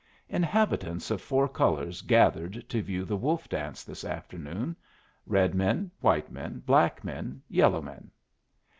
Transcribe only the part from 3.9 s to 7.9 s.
afternoon red men, white men, black men, yellow